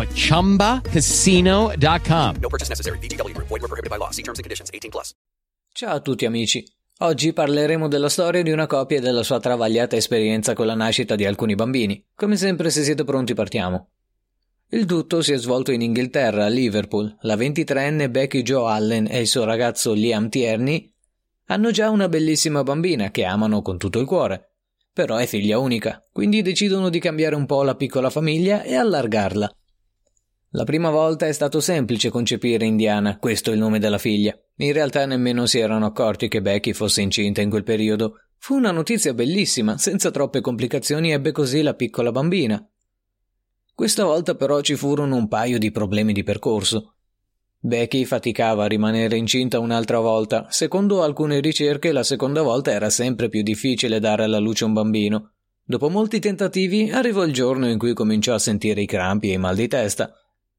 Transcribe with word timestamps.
at 0.00 0.08
ChumbaCasino.com. 0.14 2.36
No 2.40 2.48
purchase 2.48 2.70
necessary. 2.70 2.98
VGW. 2.98 3.36
Void 3.36 3.60
were 3.60 3.68
prohibited 3.68 3.90
by 3.90 3.98
law. 3.98 4.10
See 4.10 4.22
terms 4.22 4.38
and 4.38 4.44
conditions. 4.44 4.70
18 4.72 4.90
plus. 4.90 5.12
Ciao 5.72 5.94
a 5.94 6.00
tutti 6.00 6.24
amici. 6.24 6.64
Oggi 7.00 7.32
parleremo 7.32 7.86
della 7.86 8.08
storia 8.08 8.42
di 8.42 8.50
una 8.50 8.66
coppia 8.66 8.96
e 8.96 9.00
della 9.00 9.22
sua 9.22 9.38
travagliata 9.38 9.94
esperienza 9.94 10.54
con 10.54 10.66
la 10.66 10.74
nascita 10.74 11.14
di 11.14 11.24
alcuni 11.24 11.54
bambini. 11.54 12.04
Come 12.14 12.36
sempre, 12.36 12.70
se 12.70 12.82
siete 12.82 13.04
pronti, 13.04 13.34
partiamo. 13.34 13.90
Il 14.70 14.84
tutto 14.84 15.22
si 15.22 15.32
è 15.32 15.38
svolto 15.38 15.70
in 15.70 15.80
Inghilterra, 15.80 16.46
a 16.46 16.48
Liverpool. 16.48 17.16
La 17.20 17.36
23enne 17.36 18.10
Becky 18.10 18.42
Jo 18.42 18.66
Allen 18.66 19.06
e 19.08 19.20
il 19.20 19.28
suo 19.28 19.44
ragazzo 19.44 19.92
Liam 19.92 20.28
Tierney 20.28 20.92
hanno 21.46 21.70
già 21.70 21.88
una 21.88 22.08
bellissima 22.08 22.62
bambina 22.62 23.10
che 23.10 23.24
amano 23.24 23.62
con 23.62 23.78
tutto 23.78 23.98
il 23.98 24.06
cuore. 24.06 24.50
Però 24.92 25.16
è 25.16 25.26
figlia 25.26 25.58
unica, 25.58 26.04
quindi 26.12 26.42
decidono 26.42 26.88
di 26.88 26.98
cambiare 26.98 27.36
un 27.36 27.46
po' 27.46 27.62
la 27.62 27.76
piccola 27.76 28.10
famiglia 28.10 28.62
e 28.62 28.74
allargarla. 28.74 29.50
La 30.52 30.64
prima 30.64 30.88
volta 30.88 31.26
è 31.26 31.32
stato 31.32 31.60
semplice 31.60 32.08
concepire 32.08 32.64
Indiana, 32.64 33.18
questo 33.18 33.50
è 33.50 33.52
il 33.52 33.58
nome 33.58 33.78
della 33.78 33.98
figlia. 33.98 34.34
In 34.56 34.72
realtà 34.72 35.04
nemmeno 35.04 35.44
si 35.44 35.58
erano 35.58 35.84
accorti 35.84 36.28
che 36.28 36.40
Becky 36.40 36.72
fosse 36.72 37.02
incinta 37.02 37.42
in 37.42 37.50
quel 37.50 37.64
periodo. 37.64 38.20
Fu 38.38 38.54
una 38.54 38.70
notizia 38.70 39.12
bellissima, 39.12 39.76
senza 39.76 40.10
troppe 40.10 40.40
complicazioni 40.40 41.12
ebbe 41.12 41.32
così 41.32 41.60
la 41.60 41.74
piccola 41.74 42.12
bambina. 42.12 42.66
Questa 43.74 44.04
volta 44.04 44.36
però 44.36 44.62
ci 44.62 44.74
furono 44.74 45.16
un 45.16 45.28
paio 45.28 45.58
di 45.58 45.70
problemi 45.70 46.14
di 46.14 46.22
percorso. 46.22 46.94
Becky 47.60 48.06
faticava 48.06 48.64
a 48.64 48.68
rimanere 48.68 49.18
incinta 49.18 49.58
un'altra 49.58 50.00
volta. 50.00 50.46
Secondo 50.48 51.02
alcune 51.02 51.40
ricerche, 51.40 51.92
la 51.92 52.02
seconda 52.02 52.40
volta 52.40 52.70
era 52.70 52.88
sempre 52.88 53.28
più 53.28 53.42
difficile 53.42 54.00
dare 54.00 54.24
alla 54.24 54.38
luce 54.38 54.64
un 54.64 54.72
bambino. 54.72 55.32
Dopo 55.62 55.90
molti 55.90 56.20
tentativi, 56.20 56.90
arrivò 56.90 57.24
il 57.24 57.34
giorno 57.34 57.68
in 57.68 57.76
cui 57.76 57.92
cominciò 57.92 58.32
a 58.32 58.38
sentire 58.38 58.80
i 58.80 58.86
crampi 58.86 59.28
e 59.28 59.34
i 59.34 59.38
mal 59.38 59.54
di 59.54 59.68
testa 59.68 60.10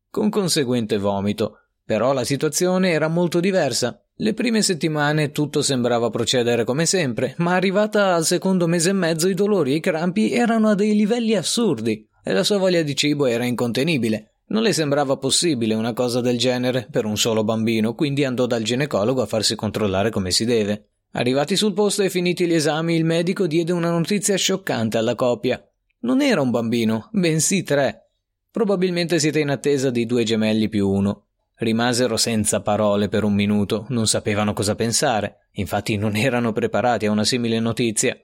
con 0.10 0.30
conseguente 0.30 0.98
vomito. 0.98 1.60
Però 1.86 2.14
la 2.14 2.24
situazione 2.24 2.92
era 2.92 3.08
molto 3.08 3.40
diversa. 3.40 4.02
Le 4.16 4.34
prime 4.34 4.62
settimane 4.62 5.32
tutto 5.32 5.62
sembrava 5.62 6.10
procedere 6.10 6.64
come 6.64 6.86
sempre, 6.86 7.34
ma 7.38 7.56
arrivata 7.56 8.14
al 8.14 8.26
secondo 8.26 8.68
mese 8.68 8.90
e 8.90 8.94
mezzo 8.94 9.28
i 9.28 9.34
dolori 9.34 9.72
e 9.72 9.76
i 9.76 9.80
crampi 9.80 10.32
erano 10.32 10.70
a 10.70 10.76
dei 10.76 10.94
livelli 10.94 11.36
assurdi 11.36 12.08
e 12.24 12.34
la 12.34 12.44
sua 12.44 12.58
voglia 12.58 12.82
di 12.82 12.96
cibo 12.96 13.26
era 13.26 13.46
incontenibile. 13.46 14.34
Non 14.50 14.64
le 14.64 14.74
sembrava 14.74 15.18
possibile 15.18 15.74
una 15.74 15.94
cosa 15.94 16.22
del 16.22 16.38
genere 16.38 16.88
per 16.92 17.06
un 17.06 17.18
solo 17.18 17.44
bambino, 17.44 17.94
quindi 17.96 18.26
andò 18.26 18.46
dal 18.46 18.64
ginecologo 18.64 19.22
a 19.22 19.28
farsi 19.28 19.56
controllare 19.56 20.10
come 20.10 20.32
si 20.32 20.44
deve. 20.44 20.90
Arrivati 21.14 21.56
sul 21.56 21.74
posto 21.74 22.04
e 22.04 22.10
finiti 22.10 22.46
gli 22.46 22.54
esami, 22.54 22.96
il 22.96 23.06
medico 23.06 23.48
diede 23.48 23.72
una 23.72 23.90
notizia 23.90 24.36
scioccante 24.36 24.98
alla 24.98 25.16
coppia. 25.16 25.64
Non 26.02 26.22
era 26.22 26.42
un 26.42 26.52
bambino, 26.52 27.10
bensì 27.12 27.64
tre. 27.64 28.09
Probabilmente 28.52 29.20
siete 29.20 29.40
in 29.40 29.50
attesa 29.50 29.92
di 29.92 30.08
due 30.08 30.24
gemelli 30.24 30.70
più 30.70 30.90
uno. 30.90 31.26
Rimasero 31.56 32.18
senza 32.18 32.62
parole 32.62 33.08
per 33.08 33.24
un 33.24 33.34
minuto, 33.34 33.86
non 33.90 34.08
sapevano 34.08 34.54
cosa 34.54 34.74
pensare, 34.74 35.50
infatti 35.54 35.98
non 35.98 36.16
erano 36.16 36.52
preparati 36.52 37.06
a 37.06 37.12
una 37.12 37.24
simile 37.24 37.60
notizia. 37.60 38.18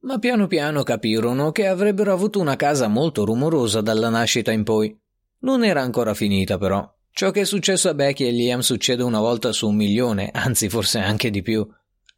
Ma 0.00 0.18
piano 0.18 0.46
piano 0.46 0.82
capirono 0.82 1.52
che 1.52 1.66
avrebbero 1.66 2.12
avuto 2.12 2.40
una 2.40 2.56
casa 2.56 2.88
molto 2.88 3.24
rumorosa 3.24 3.82
dalla 3.82 4.08
nascita 4.08 4.50
in 4.50 4.62
poi. 4.62 4.98
Non 5.40 5.62
era 5.62 5.82
ancora 5.82 6.14
finita, 6.14 6.56
però. 6.56 6.90
Ciò 7.10 7.30
che 7.30 7.42
è 7.42 7.44
successo 7.44 7.90
a 7.90 7.94
Becky 7.94 8.26
e 8.26 8.30
Liam 8.30 8.60
succede 8.60 9.02
una 9.02 9.20
volta 9.20 9.52
su 9.52 9.68
un 9.68 9.76
milione, 9.76 10.30
anzi 10.32 10.70
forse 10.70 11.00
anche 11.00 11.30
di 11.30 11.42
più. 11.42 11.66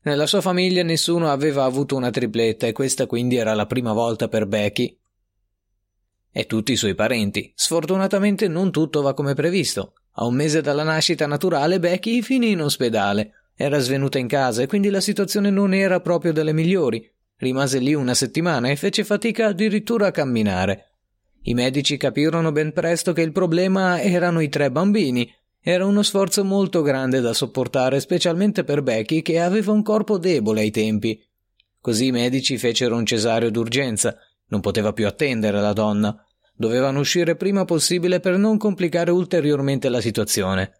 Nella 0.03 0.27
sua 0.27 0.41
famiglia 0.41 0.84
nessuno 0.84 1.28
aveva 1.28 1.65
avuto 1.65 1.97
una 1.97 2.11
tripletta 2.11 2.67
e 2.69 2.73
questa 2.73 3.07
quindi 3.07 3.34
era 3.34 3.55
la 3.55 3.67
prima 3.67 3.93
volta 3.93 4.28
per 4.28 4.47
Becky 4.47 4.97
e 6.39 6.45
tutti 6.45 6.73
i 6.73 6.77
suoi 6.77 6.95
parenti. 6.95 7.51
Sfortunatamente 7.55 8.47
non 8.47 8.71
tutto 8.71 9.01
va 9.01 9.15
come 9.15 9.33
previsto. 9.33 9.95
A 10.17 10.27
un 10.27 10.35
mese 10.35 10.61
dalla 10.61 10.83
nascita 10.83 11.27
naturale 11.27 11.79
Becky 11.79 12.21
finì 12.21 12.51
in 12.51 12.61
ospedale. 12.61 13.53
Era 13.55 13.79
svenuta 13.79 14.19
in 14.19 14.29
casa 14.29 14.61
e 14.61 14.67
quindi 14.67 14.91
la 14.91 15.01
situazione 15.01 15.49
non 15.49 15.73
era 15.73 15.99
proprio 16.01 16.35
delle 16.35 16.53
migliori. 16.53 17.11
Rimase 17.39 17.79
lì 17.79 17.95
una 17.95 18.13
settimana 18.13 18.69
e 18.69 18.77
fece 18.77 19.03
fatica 19.03 19.47
addirittura 19.47 20.09
a 20.09 20.11
camminare. 20.11 20.91
I 21.45 21.55
medici 21.55 21.97
capirono 21.97 22.53
ben 22.53 22.75
presto 22.75 23.15
che 23.15 23.23
il 23.23 23.33
problema 23.33 23.99
erano 23.99 24.41
i 24.41 24.51
tre 24.51 24.71
bambini. 24.71 25.33
Era 25.59 25.87
uno 25.87 26.03
sforzo 26.03 26.45
molto 26.45 26.83
grande 26.83 27.21
da 27.21 27.33
sopportare, 27.33 27.99
specialmente 27.99 28.63
per 28.63 28.83
Becky 28.83 29.23
che 29.23 29.41
aveva 29.41 29.73
un 29.73 29.83
corpo 29.83 30.19
debole 30.19 30.61
ai 30.61 30.71
tempi. 30.71 31.19
Così 31.81 32.09
i 32.09 32.13
medici 32.13 32.59
fecero 32.59 32.95
un 32.95 33.07
cesareo 33.07 33.49
d'urgenza. 33.49 34.19
Non 34.49 34.61
poteva 34.61 34.93
più 34.93 35.07
attendere 35.07 35.63
la 35.63 35.73
donna. 35.73 36.21
Dovevano 36.56 37.00
uscire 37.00 37.37
prima 37.37 37.65
possibile 37.65 38.19
per 38.19 38.39
non 38.39 38.56
complicare 38.56 39.11
ulteriormente 39.11 39.89
la 39.89 40.00
situazione. 40.00 40.72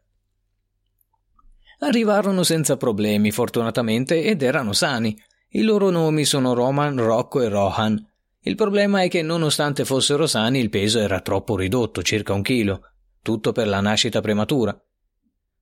Arrivarono 1.81 2.43
senza 2.43 2.79
problemi, 2.79 3.31
fortunatamente, 3.31 4.25
ed 4.25 4.43
erano 4.43 4.73
sani. 4.73 5.15
I 5.51 5.63
loro 5.63 5.91
nomi 5.91 6.25
sono 6.25 6.55
Roman, 6.55 6.97
Rocco 6.97 7.43
e 7.43 7.49
Rohan. 7.49 8.03
Il 8.41 8.55
problema 8.55 9.03
è 9.03 9.09
che, 9.09 9.21
nonostante 9.21 9.85
fossero 9.85 10.27
sani, 10.27 10.61
il 10.61 10.71
peso 10.71 10.99
era 10.99 11.21
troppo 11.21 11.57
ridotto, 11.57 12.03
circa 12.03 12.33
un 12.33 12.43
chilo, 12.43 12.81
tutto 13.21 13.53
per 13.53 13.69
la 13.69 13.81
nascita 13.81 14.21
prematura. 14.23 14.81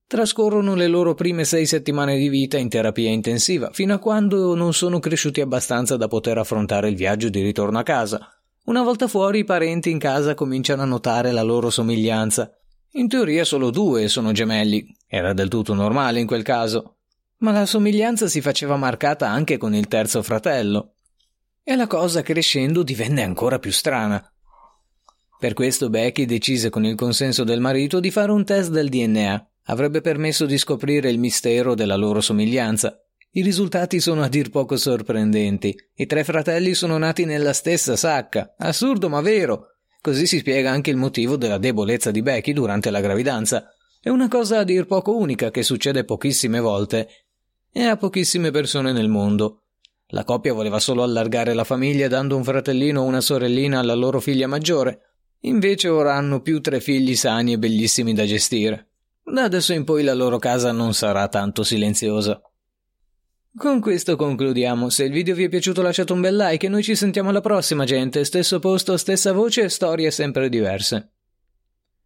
Trascorrono 0.06 0.74
le 0.74 0.86
loro 0.86 1.14
prime 1.14 1.44
sei 1.44 1.66
settimane 1.66 2.16
di 2.16 2.28
vita 2.28 2.58
in 2.58 2.68
terapia 2.68 3.10
intensiva, 3.10 3.70
fino 3.72 3.94
a 3.94 3.98
quando 3.98 4.54
non 4.54 4.74
sono 4.74 5.00
cresciuti 5.00 5.40
abbastanza 5.40 5.96
da 5.96 6.06
poter 6.06 6.38
affrontare 6.38 6.88
il 6.88 6.94
viaggio 6.94 7.30
di 7.30 7.42
ritorno 7.42 7.78
a 7.78 7.82
casa. 7.82 8.33
Una 8.64 8.82
volta 8.82 9.08
fuori 9.08 9.40
i 9.40 9.44
parenti 9.44 9.90
in 9.90 9.98
casa 9.98 10.32
cominciano 10.34 10.80
a 10.80 10.86
notare 10.86 11.32
la 11.32 11.42
loro 11.42 11.68
somiglianza. 11.68 12.50
In 12.92 13.08
teoria 13.08 13.44
solo 13.44 13.68
due 13.68 14.08
sono 14.08 14.32
gemelli, 14.32 14.86
era 15.06 15.34
del 15.34 15.48
tutto 15.48 15.74
normale 15.74 16.20
in 16.20 16.26
quel 16.26 16.42
caso, 16.42 16.96
ma 17.38 17.52
la 17.52 17.66
somiglianza 17.66 18.26
si 18.26 18.40
faceva 18.40 18.76
marcata 18.76 19.28
anche 19.28 19.58
con 19.58 19.74
il 19.74 19.86
terzo 19.86 20.22
fratello. 20.22 20.94
E 21.62 21.76
la 21.76 21.86
cosa 21.86 22.22
crescendo 22.22 22.82
divenne 22.82 23.22
ancora 23.22 23.58
più 23.58 23.70
strana. 23.70 24.26
Per 25.38 25.52
questo 25.52 25.90
Becky 25.90 26.24
decise 26.24 26.70
con 26.70 26.86
il 26.86 26.94
consenso 26.94 27.44
del 27.44 27.60
marito 27.60 28.00
di 28.00 28.10
fare 28.10 28.32
un 28.32 28.46
test 28.46 28.70
del 28.70 28.88
DNA. 28.88 29.46
Avrebbe 29.64 30.00
permesso 30.00 30.46
di 30.46 30.56
scoprire 30.56 31.10
il 31.10 31.18
mistero 31.18 31.74
della 31.74 31.96
loro 31.96 32.22
somiglianza. 32.22 33.03
I 33.36 33.42
risultati 33.42 33.98
sono 33.98 34.22
a 34.22 34.28
dir 34.28 34.48
poco 34.48 34.76
sorprendenti. 34.76 35.76
I 35.94 36.06
tre 36.06 36.22
fratelli 36.22 36.72
sono 36.72 36.98
nati 36.98 37.24
nella 37.24 37.52
stessa 37.52 37.96
sacca. 37.96 38.54
Assurdo 38.56 39.08
ma 39.08 39.20
vero. 39.22 39.74
Così 40.00 40.24
si 40.28 40.38
spiega 40.38 40.70
anche 40.70 40.90
il 40.90 40.96
motivo 40.96 41.36
della 41.36 41.58
debolezza 41.58 42.12
di 42.12 42.22
Becky 42.22 42.52
durante 42.52 42.90
la 42.90 43.00
gravidanza. 43.00 43.74
È 44.00 44.08
una 44.08 44.28
cosa 44.28 44.60
a 44.60 44.62
dir 44.62 44.86
poco 44.86 45.16
unica 45.16 45.50
che 45.50 45.64
succede 45.64 46.04
pochissime 46.04 46.60
volte 46.60 47.08
e 47.72 47.82
a 47.82 47.96
pochissime 47.96 48.52
persone 48.52 48.92
nel 48.92 49.08
mondo. 49.08 49.62
La 50.10 50.22
coppia 50.22 50.52
voleva 50.52 50.78
solo 50.78 51.02
allargare 51.02 51.54
la 51.54 51.64
famiglia 51.64 52.06
dando 52.06 52.36
un 52.36 52.44
fratellino 52.44 53.00
o 53.00 53.04
una 53.04 53.20
sorellina 53.20 53.80
alla 53.80 53.94
loro 53.94 54.20
figlia 54.20 54.46
maggiore. 54.46 55.16
Invece 55.40 55.88
ora 55.88 56.14
hanno 56.14 56.40
più 56.40 56.60
tre 56.60 56.78
figli 56.78 57.16
sani 57.16 57.54
e 57.54 57.58
bellissimi 57.58 58.14
da 58.14 58.26
gestire. 58.26 58.90
Da 59.24 59.42
adesso 59.42 59.72
in 59.72 59.82
poi 59.82 60.04
la 60.04 60.14
loro 60.14 60.38
casa 60.38 60.70
non 60.70 60.94
sarà 60.94 61.26
tanto 61.26 61.64
silenziosa. 61.64 62.40
Con 63.56 63.78
questo 63.80 64.16
concludiamo. 64.16 64.90
Se 64.90 65.04
il 65.04 65.12
video 65.12 65.36
vi 65.36 65.44
è 65.44 65.48
piaciuto 65.48 65.80
lasciate 65.80 66.12
un 66.12 66.20
bel 66.20 66.34
like 66.34 66.66
e 66.66 66.68
noi 66.68 66.82
ci 66.82 66.96
sentiamo 66.96 67.28
alla 67.28 67.40
prossima 67.40 67.84
gente. 67.84 68.24
Stesso 68.24 68.58
posto, 68.58 68.96
stessa 68.96 69.32
voce 69.32 69.62
e 69.62 69.68
storie 69.68 70.10
sempre 70.10 70.48
diverse. 70.48 71.13